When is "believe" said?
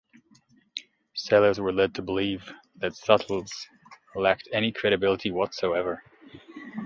2.01-2.51